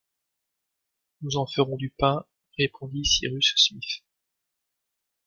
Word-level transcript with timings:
Nous 1.21 1.37
en 1.37 1.45
ferons 1.45 1.75
du 1.77 1.91
pain, 1.95 2.25
répondit 2.57 3.05
Cyrus 3.05 3.53
Smith. 3.55 4.01